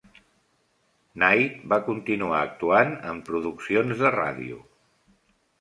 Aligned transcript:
Knight 1.23 1.59
va 1.75 1.79
continuar 1.91 2.39
actuant 2.47 2.97
en 3.13 3.23
produccions 3.29 4.03
de 4.03 4.15
ràdio. 4.19 4.63